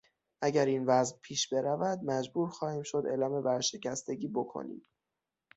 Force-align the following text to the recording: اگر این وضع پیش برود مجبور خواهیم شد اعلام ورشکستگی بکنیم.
اگر 0.41 0.65
این 0.65 0.85
وضع 0.85 1.17
پیش 1.21 1.53
برود 1.53 1.99
مجبور 2.03 2.49
خواهیم 2.49 2.83
شد 2.83 3.03
اعلام 3.09 3.31
ورشکستگی 3.33 4.27
بکنیم. 4.27 4.81